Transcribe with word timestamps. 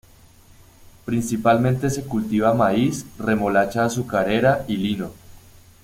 Principalmente 1.05 1.91
se 1.91 2.05
cultiva 2.05 2.55
maiz, 2.55 3.05
remolacha 3.19 3.85
azucarera 3.85 4.65
y 4.67 4.77
lino. 4.77 5.11